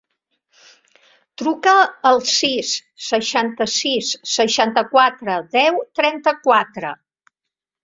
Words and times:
Truca 1.41 1.73
al 2.11 2.21
sis, 2.29 2.71
seixanta-sis, 3.09 4.09
seixanta-quatre, 4.33 5.39
deu, 5.61 5.81
trenta-quatre. 6.01 6.99